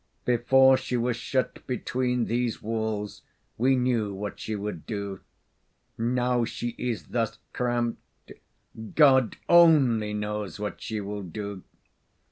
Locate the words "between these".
1.67-2.59